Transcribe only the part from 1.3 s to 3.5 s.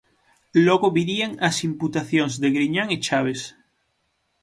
as imputacións de Griñán e Chaves.